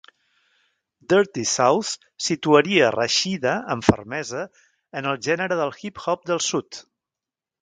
"Dirty 1.11 1.43
South" 1.49 1.91
situaria 2.27 2.89
Rasheeda 2.97 3.53
amb 3.75 3.87
fermesa 3.91 4.43
en 5.03 5.11
el 5.13 5.23
gènere 5.29 5.61
del 5.63 5.77
hip-hop 5.83 6.29
del 6.33 6.43
sud. 6.53 6.83